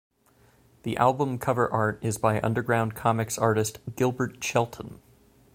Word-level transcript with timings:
The 0.81 0.97
album 0.97 1.37
cover 1.37 1.71
art 1.71 1.99
is 2.03 2.17
by 2.17 2.41
underground 2.41 2.95
comix 2.95 3.39
artist 3.39 3.77
Gilbert 3.95 4.43
Shelton. 4.43 4.99